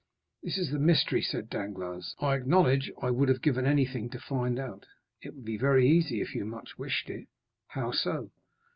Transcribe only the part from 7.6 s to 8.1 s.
"How